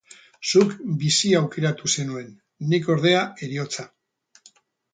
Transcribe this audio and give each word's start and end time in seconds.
Zuk 0.51 0.71
bizia 1.03 1.41
aukeratu 1.41 1.91
zenuen; 1.97 2.33
nik, 2.73 2.91
ordea, 2.97 3.23
heriotza. 3.45 3.89